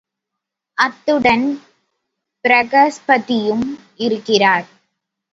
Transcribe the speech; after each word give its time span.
அத்துடன் 0.77 1.43
பிரகஸ்பதியும் 2.45 3.65
இருக்கிறார். 3.95 4.65